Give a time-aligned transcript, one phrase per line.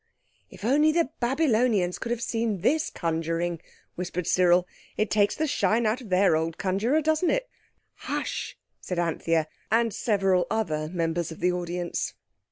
[0.49, 3.61] "If only the Babylonians could have seen this conjuring,"
[3.93, 4.67] whispered Cyril.
[4.97, 7.47] "It takes the shine out of their old conjurer, doesn't it?"
[8.09, 12.15] "Hush!" said Anthea and several other members of the audience.